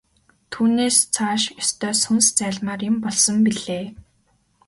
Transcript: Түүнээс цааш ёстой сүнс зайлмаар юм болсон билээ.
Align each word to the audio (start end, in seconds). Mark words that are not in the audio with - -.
Түүнээс 0.51 0.97
цааш 1.13 1.43
ёстой 1.61 1.93
сүнс 2.03 2.25
зайлмаар 2.37 2.81
юм 2.89 2.95
болсон 3.05 3.37
билээ. 3.45 3.85